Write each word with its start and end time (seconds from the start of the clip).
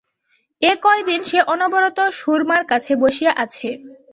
এ 0.61 0.71
কয়দিন 0.83 1.21
সে 1.23 1.39
অনবরত 1.53 1.99
সুরমার 2.19 2.63
কাছে 2.71 2.91
বসিয়া 3.03 3.31
আছে। 3.43 3.69